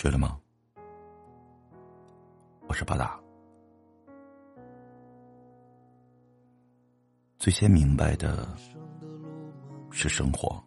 [0.00, 0.38] 睡了吗？
[2.68, 3.18] 我是巴达。
[7.36, 8.56] 最先明白的
[9.90, 10.62] 是，生活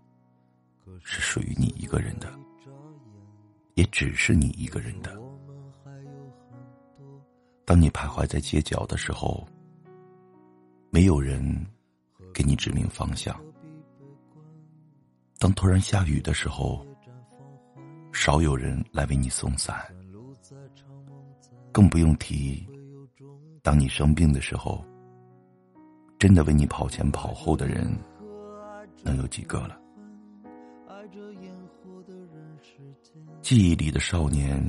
[1.02, 2.30] 是属于你一个人的，
[3.76, 5.18] 也只是你一个人的。
[7.64, 9.48] 当你徘徊在街角的时候，
[10.90, 11.42] 没有人
[12.34, 13.34] 给你指明方向；
[15.40, 16.86] 当突然下雨的时候，
[18.14, 19.76] 少有人来为你送伞，
[21.72, 22.68] 更不用提，
[23.64, 24.84] 当你生病的时候，
[26.20, 27.92] 真的为你跑前跑后的人，
[29.04, 29.80] 能有几个了？
[33.42, 34.62] 记忆里的少年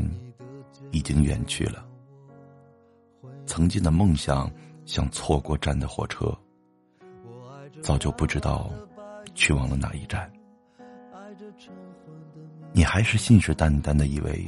[0.91, 1.87] 已经远去了，
[3.45, 4.51] 曾经的梦想
[4.87, 6.33] 像错过站的火车，
[7.83, 8.71] 早就不知道
[9.35, 10.33] 去往了哪一站。
[12.75, 14.47] 你还是信誓旦旦的以为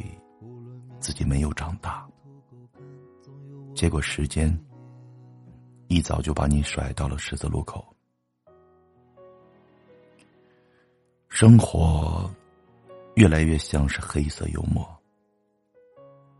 [0.98, 2.08] 自己没有长大，
[3.74, 4.58] 结果时间
[5.88, 7.84] 一早就把你甩到了十字路口。
[11.28, 12.30] 生活
[13.16, 14.88] 越来越像是黑色幽默，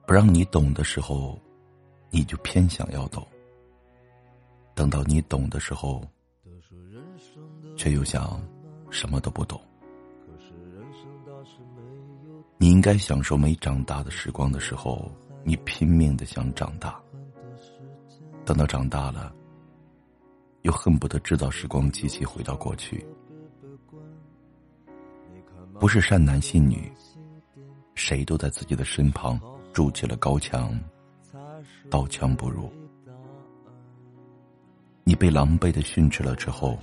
[0.07, 1.39] 不让你懂的时候，
[2.09, 3.23] 你就偏想要懂；
[4.75, 6.03] 等到你懂的时候，
[7.77, 8.41] 却又想
[8.89, 9.61] 什么都不懂。
[12.57, 15.11] 你应该享受没长大的时光的时候，
[15.43, 16.99] 你拼命的想长大。
[18.45, 19.35] 等到长大了，
[20.63, 23.05] 又恨不得制造时光机器回到过去。
[25.81, 26.91] 不是善男信女，
[27.95, 29.39] 谁都在自己的身旁
[29.73, 30.79] 筑起了高墙，
[31.91, 32.73] 刀枪不入。
[35.03, 36.79] 你被狼狈的训斥了之后，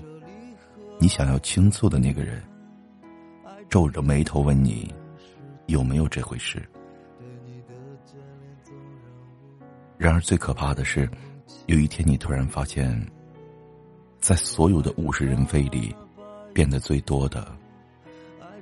[0.99, 2.43] 你想要倾诉的那个人，
[3.69, 4.93] 皱着眉头问你。
[5.71, 6.61] 有没有这回事？
[9.97, 11.09] 然而最可怕的是，
[11.67, 12.93] 有一天你突然发现，
[14.19, 15.95] 在所有的物是人非里，
[16.53, 17.57] 变得最多的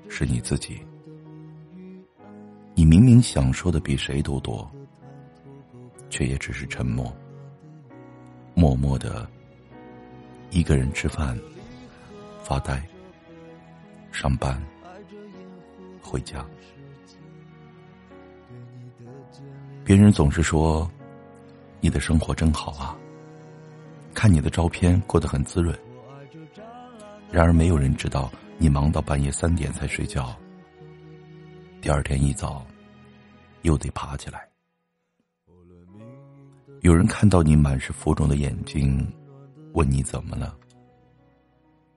[0.08, 0.80] 是你自己。
[2.75, 4.69] 你明明想说的比谁都多，
[6.12, 7.12] 却也只是沉默，
[8.53, 9.28] 默默的
[10.52, 11.36] 一个人吃饭、
[12.44, 12.88] 发呆、
[14.12, 14.62] 上班、
[16.03, 16.46] 回家。
[19.89, 20.88] 别人总是说，
[21.81, 22.95] 你的生活真好啊。
[24.13, 25.75] 看你的照片过得很滋润。
[27.31, 30.38] 然而没有人知道，你忙到半夜三点才睡觉，
[31.81, 32.63] 第二天一早
[33.63, 34.47] 又得爬起来。
[36.81, 39.11] 有人看到你满是浮肿的眼睛，
[39.73, 40.56] 问你怎么了。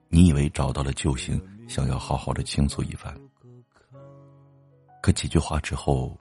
[0.08, 1.38] 你以为找到了救星，
[1.68, 3.14] 想要好好的倾诉一番，
[5.02, 6.18] 可几句话之后。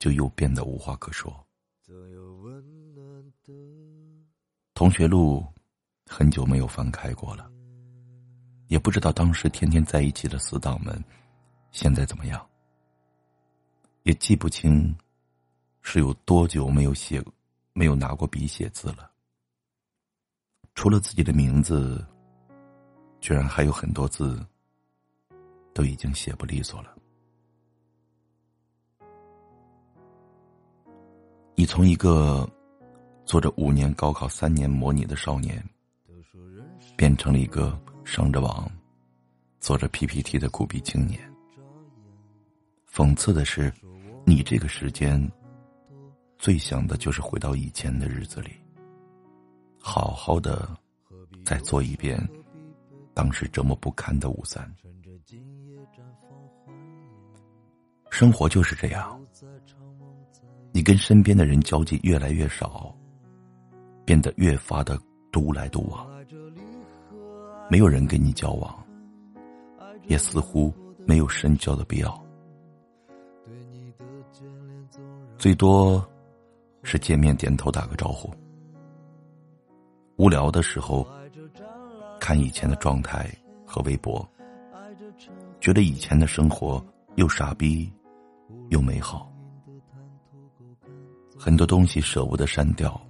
[0.00, 1.32] 就又变得无话可说。
[4.74, 5.46] 同学录
[6.06, 7.48] 很久没有翻开过了，
[8.68, 10.98] 也不知道当时天天在一起的死党们
[11.70, 12.44] 现在怎么样，
[14.04, 14.96] 也记不清
[15.82, 17.22] 是有多久没有写、
[17.74, 19.10] 没有拿过笔写字了。
[20.74, 22.02] 除了自己的名字，
[23.20, 24.42] 居然还有很多字
[25.74, 26.96] 都已经写不利索了。
[31.60, 32.48] 你从一个
[33.26, 35.62] 做着五年高考三年模拟的少年，
[36.96, 38.66] 变成了一个上着网、
[39.58, 41.20] 做着 PPT 的苦逼青年。
[42.90, 43.70] 讽刺的是，
[44.24, 45.30] 你这个时间
[46.38, 48.52] 最想的就是回到以前的日子里，
[49.78, 50.66] 好好的
[51.44, 52.18] 再做一遍
[53.12, 54.66] 当时折磨不堪的五三。
[58.08, 59.20] 生活就是这样。
[60.72, 62.94] 你跟身边的人交际越来越少，
[64.04, 64.98] 变得越发的
[65.32, 66.06] 独来独往，
[67.68, 68.72] 没有人跟你交往，
[70.06, 70.72] 也似乎
[71.06, 72.24] 没有深交的必要，
[75.36, 76.04] 最多
[76.82, 78.32] 是见面点头打个招呼。
[80.16, 81.06] 无聊的时候
[82.20, 83.28] 看以前的状态
[83.66, 84.28] 和微博，
[85.60, 86.84] 觉得以前的生活
[87.16, 87.90] 又傻逼
[88.68, 89.29] 又美好。
[91.42, 93.00] 很多东西舍不得删掉，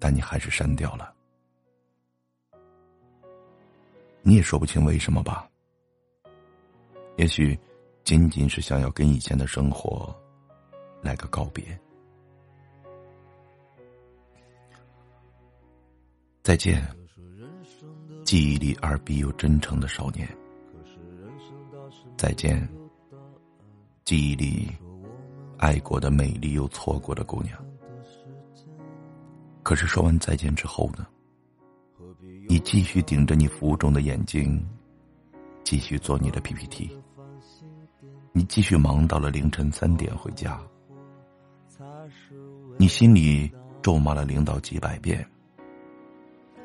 [0.00, 1.14] 但你还是删掉了。
[4.22, 5.48] 你也说不清为什么吧？
[7.16, 7.56] 也许
[8.02, 10.12] 仅仅是想要跟以前的生活
[11.00, 11.64] 来个告别。
[16.42, 16.84] 再见，
[18.24, 20.28] 记忆里二逼又真诚的少年。
[22.16, 22.68] 再见，
[24.04, 24.72] 记忆里
[25.58, 27.58] 爱过的美丽又错过的姑娘。
[29.62, 31.06] 可是说完再见之后呢？
[32.48, 34.66] 你继续顶着你浮肿的眼睛，
[35.62, 36.90] 继续做你的 PPT。
[38.32, 40.58] 你继续忙到了凌晨三点回家。
[42.78, 43.52] 你心里
[43.82, 45.28] 咒骂了领导几百遍，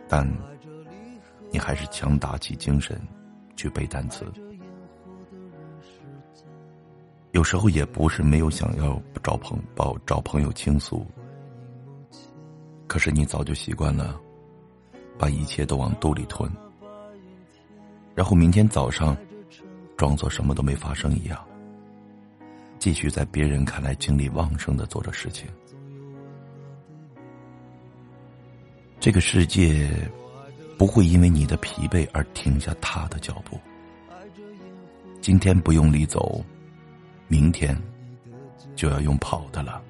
[0.07, 0.25] 但
[1.51, 2.98] 你还是强打起精神
[3.57, 4.25] 去背单词。
[7.33, 11.06] 有时候也不是没有想要找朋找找朋友倾诉。
[12.85, 14.21] 可是你早就习惯了，
[15.18, 16.50] 把一切都往肚里吞，
[18.13, 19.18] 然后明天早上，
[19.97, 21.44] 装作什么都没发生一样，
[22.77, 25.47] 继续在别人看来精力旺盛的做着事情。
[29.00, 29.89] 这个世界
[30.77, 33.59] 不会因为你的疲惫而停下他的脚步。
[35.19, 36.45] 今天不用力走，
[37.33, 37.75] 明天
[38.75, 39.81] 就要用跑的了。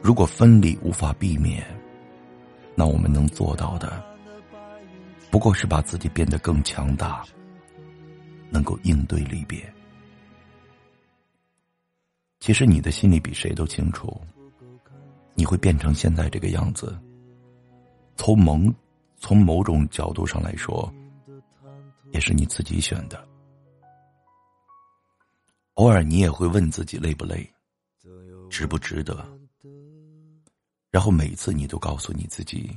[0.00, 1.62] 如果分离无法避免，
[2.74, 4.02] 那我们能做到的，
[5.30, 7.22] 不过是把自己变得更强大，
[8.48, 9.62] 能够应对离别。
[12.40, 14.18] 其实你的心里比谁都清楚，
[15.34, 16.98] 你会变成现在这个样子。
[18.16, 18.58] 从某
[19.18, 20.90] 从某种角度上来说，
[22.10, 23.22] 也是你自己选的。
[25.74, 27.48] 偶尔你也会问自己累不累，
[28.48, 29.26] 值不值得。
[30.90, 32.70] 然后每次你都告诉你自己，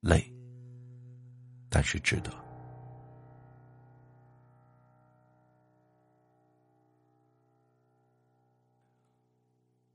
[0.00, 0.24] 累，
[1.68, 2.30] 但是值得。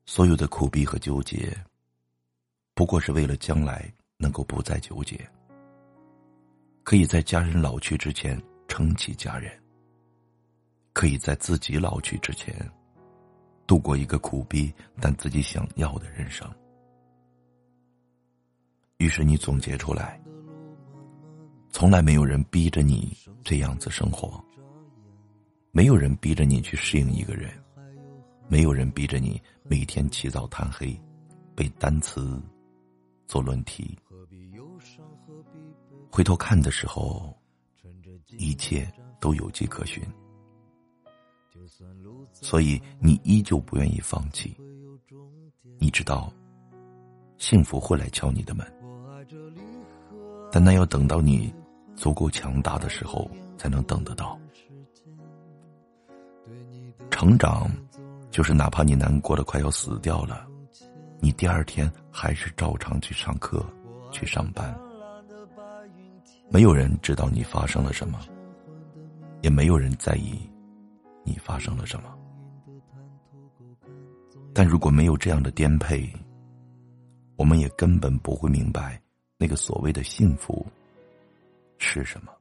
[0.06, 1.56] 所有的苦逼和纠结，
[2.74, 5.18] 不过是为了将来能够不再纠结，
[6.84, 9.59] 可以在家人老去之前撑起家人，
[11.00, 12.54] 可以在自己老去之前，
[13.66, 14.70] 度过一个苦逼
[15.00, 16.46] 但自己想要的人生。
[18.98, 20.22] 于是你总结出来，
[21.70, 23.16] 从来没有人逼着你
[23.46, 24.44] 这样子生活，
[25.72, 27.50] 没有人逼着你去适应一个人，
[28.50, 31.00] 没有人逼着你每天起早贪黑，
[31.56, 32.44] 背单词，
[33.26, 33.98] 做论题。
[36.12, 37.34] 回头看的时候，
[38.38, 38.86] 一切
[39.22, 40.04] 都有迹可循，
[42.42, 44.56] 所以你依旧不愿意放弃。
[45.80, 46.32] 你知道，
[47.38, 48.66] 幸福会来敲你的门。
[50.52, 51.54] 但那要等到你
[51.96, 54.40] 足够强大的时候才能等得到。
[57.12, 57.70] 成长，
[58.32, 60.48] 就是哪怕你难过的快要死掉了，
[61.20, 63.64] 你第二天还是照常去上课、
[64.12, 64.76] 去上班。
[66.50, 68.20] 没有人知道你发生了什么，
[69.42, 70.40] 也没有人在意
[71.24, 72.10] 你发生了什么。
[74.54, 76.12] 但如果没有这样的颠沛，
[77.36, 79.02] 我们也根本不会明白。
[79.38, 80.66] 那个所谓的幸福
[81.78, 82.34] 是什么？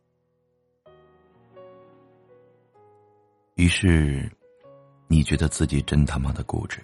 [3.55, 4.29] 于是，
[5.07, 6.83] 你觉得自己真他妈的固执，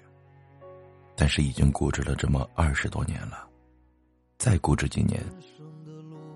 [1.16, 3.48] 但是已经固执了这么二十多年了，
[4.38, 5.20] 再固执几年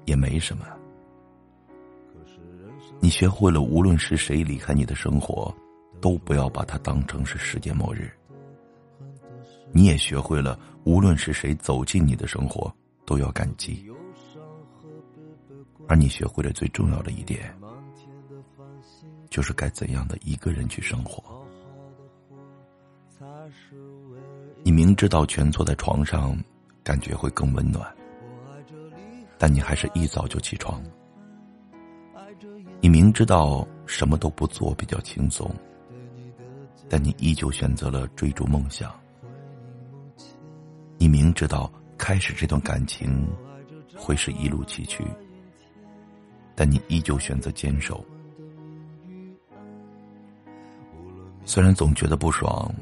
[0.07, 0.67] 也没什么。
[3.01, 5.55] 你学会了，无论是谁离开你的生活，
[6.01, 8.11] 都不要把它当成是世界末日。
[9.73, 12.73] 你也学会了，无论是谁走进你的生活。
[13.07, 13.91] 都要感激，
[15.89, 17.57] 而你学会了最重要的一点，
[19.31, 21.43] 就是该怎样的一个人去生活。
[24.63, 26.37] 你明知道蜷缩在床上，
[26.85, 27.91] 感觉会更温暖，
[29.39, 30.79] 但你还是一早就起床。
[32.83, 35.51] 你明知道什么都不做比较轻松，
[36.91, 38.95] 但你依旧选择了追逐梦想。
[40.99, 41.73] 你明知道。
[42.01, 43.29] 开始这段感情，
[43.97, 45.03] 会是一路崎岖，
[46.55, 48.07] 但你依旧选择坚守。
[51.45, 52.73] 虽然总觉得不爽，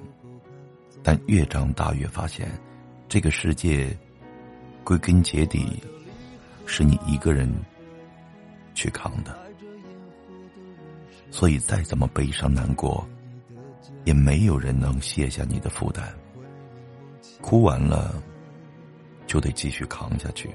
[1.02, 2.46] 但越长大越发现，
[3.08, 3.98] 这个世界
[4.84, 5.82] 归根结底
[6.66, 7.50] 是你一个人
[8.74, 9.34] 去扛的。
[11.30, 13.08] 所以再怎么悲伤难过，
[14.04, 16.14] 也没有人能卸下你的负担。
[17.40, 18.22] 哭完了。
[19.26, 20.48] 就得继续扛下去。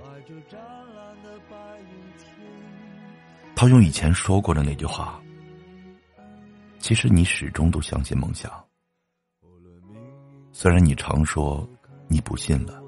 [3.53, 5.21] 套用以前说过的那句话，
[6.79, 8.49] 其实你始终都相信梦想。
[10.53, 11.67] 虽然你常说
[12.07, 12.81] 你不信了，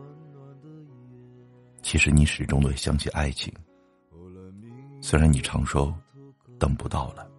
[1.82, 3.54] 其实你始终都相信爱情。
[5.02, 5.94] 虽然你常说
[6.58, 7.30] 等不到了，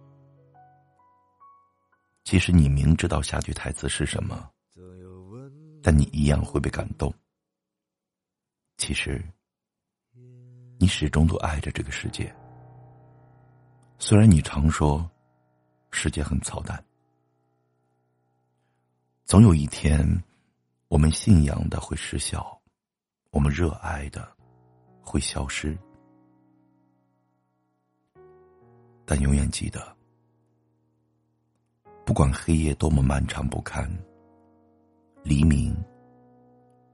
[2.23, 4.47] 其实你明知道下句台词是什么，
[5.85, 7.13] 但你一样会被感动。
[8.75, 9.23] 其实，
[10.79, 12.35] 你始终都爱着这个世界。
[13.99, 15.07] 虽然你常说，
[15.91, 16.83] 世界很操蛋，
[19.25, 20.03] 总有一天，
[20.87, 22.59] 我们信仰的会失效，
[23.29, 24.27] 我们热爱的
[25.03, 25.77] 会消失。
[29.05, 29.95] 但永远记得，
[32.03, 33.87] 不管黑夜多么漫长不堪，
[35.25, 35.75] 黎明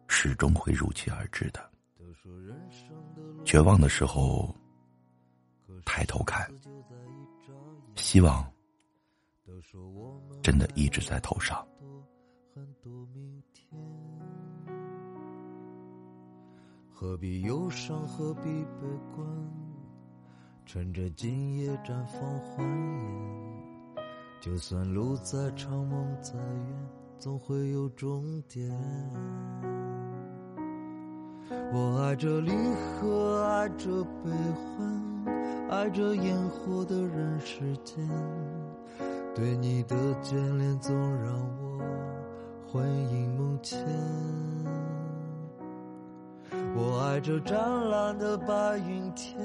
[0.08, 1.60] 始终会如期而至的。
[3.44, 4.56] 绝望的时候，
[5.84, 6.50] 抬头看，
[7.96, 8.50] 希望
[10.42, 11.68] 真的一直在头上。
[16.90, 18.08] 何必忧伤？
[18.08, 19.28] 何必悲观？
[20.66, 24.04] 趁着今夜绽放欢颜，
[24.40, 26.90] 就算路再长梦再远，
[27.22, 28.68] 总会有终点。
[31.72, 32.52] 我爱着离
[33.00, 35.26] 合，爱着悲欢，
[35.70, 38.10] 爱着烟火的人世间。
[39.36, 41.80] 对你的眷恋总让我
[42.68, 43.86] 魂萦梦牵。
[46.76, 47.56] 我爱着湛
[47.88, 49.40] 蓝的白云天。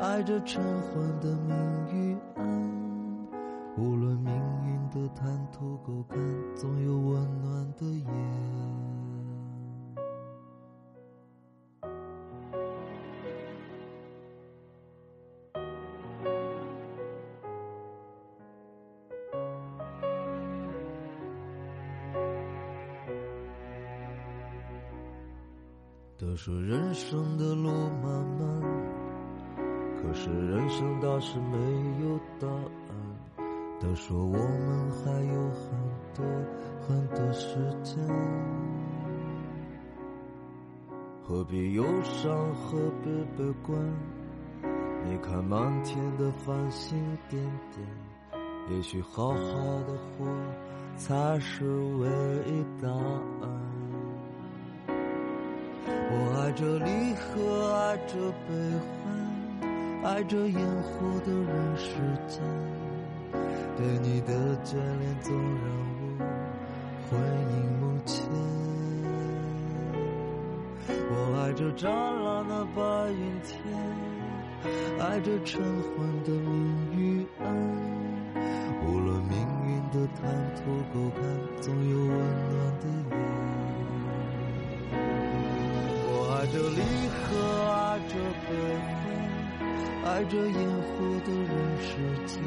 [0.00, 1.56] 爱着晨昏的明
[1.92, 2.44] 与暗，
[3.76, 4.32] 无论明
[4.90, 6.18] 的滩头沟坎，
[6.54, 8.06] 总有温暖的夜。
[26.16, 27.70] 都说人生的路
[28.02, 28.60] 漫漫。
[30.00, 31.56] 可是人生大事没
[32.04, 32.77] 有答案，
[33.80, 35.70] 都说我们还有很
[36.14, 36.24] 多
[36.80, 37.96] 很多时间，
[41.22, 43.78] 何必忧伤，何必悲观？
[45.06, 47.40] 你看满天的繁星点
[47.72, 47.86] 点，
[48.70, 50.26] 也许好好的活
[50.96, 52.08] 才是唯
[52.46, 53.48] 一答案。
[56.10, 58.14] 我爱着离合，爱着
[58.48, 58.88] 悲欢。
[60.04, 61.96] 爱着烟火的人世
[62.28, 62.40] 间，
[63.78, 65.70] 对你的眷恋总让
[66.00, 66.02] 我
[67.08, 67.14] 魂
[67.52, 68.26] 萦梦牵。
[71.08, 72.82] 我爱着湛蓝的白
[73.12, 73.54] 云天，
[74.98, 75.94] 爱着晨昏
[76.24, 76.50] 的明
[76.98, 77.46] 与暗。
[78.84, 81.22] 无论命运的坦途沟坎，
[81.60, 83.16] 总有温暖的夜。
[86.02, 86.82] 我爱着离
[87.14, 87.28] 合，
[87.70, 88.48] 爱着悲
[88.82, 89.06] 欢。
[90.04, 90.90] 爱着烟火
[91.24, 91.86] 的人世
[92.26, 92.42] 间，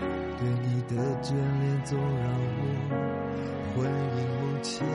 [0.00, 2.26] 对你的眷恋总让
[2.56, 2.60] 我
[3.74, 4.86] 魂萦梦牵。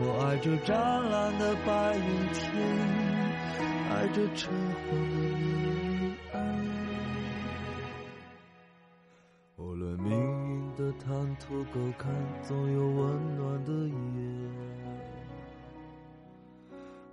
[0.00, 0.74] 我爱着湛
[1.10, 2.42] 蓝的白云天，
[3.90, 6.36] 爱着晨昏的明暗。
[9.56, 13.94] 无论命运的坦途沟坎，总有温暖的夜。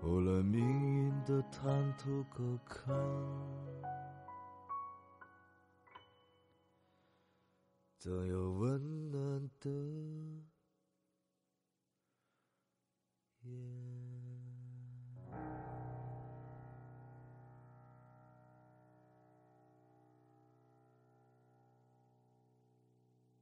[0.04, 2.96] 无论命运的坦途沟坎，
[8.06, 9.72] 所有温暖的